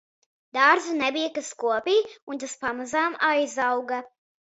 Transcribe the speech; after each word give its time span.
Dārzu 0.57 0.93
nebija, 1.01 1.27
kas 1.35 1.51
kopj 1.63 1.97
un 2.33 2.41
tas 2.45 2.55
pamazām 2.63 3.19
aizauga 3.29 4.01